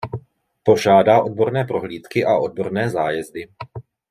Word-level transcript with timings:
Pořádá 0.63 1.21
odborné 1.23 1.63
prohlídky 1.63 2.25
a 2.25 2.37
odborné 2.37 2.89
zájezdy. 2.89 3.47